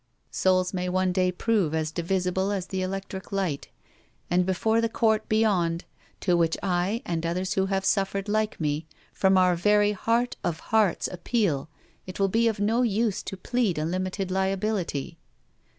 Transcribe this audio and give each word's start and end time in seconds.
Souls 0.31 0.73
may 0.73 0.89
one 0.89 1.11
day 1.11 1.31
prove 1.31 1.75
as 1.75 1.91
divisible 1.91 2.51
as 2.51 2.65
the 2.65 2.81
electric 2.81 3.31
light; 3.31 3.69
and 4.31 4.47
before 4.47 4.81
the 4.81 4.89
Court 4.89 5.29
beyond, 5.29 5.85
to 6.21 6.35
which 6.35 6.57
I, 6.63 7.03
and 7.05 7.23
others 7.23 7.53
who 7.53 7.67
have 7.67 7.85
suffered 7.85 8.27
like 8.27 8.59
me, 8.59 8.87
from 9.13 9.37
our 9.37 9.55
very 9.55 9.91
heart 9.91 10.37
of 10.43 10.59
hearts 10.73 11.07
appeal, 11.07 11.69
it 12.07 12.19
will 12.19 12.29
be 12.29 12.47
of 12.47 12.59
no 12.59 12.81
use 12.81 13.21
to 13.21 13.37
plead 13.37 13.77
a 13.77 13.85
limited 13.85 14.31
liability. 14.31 15.19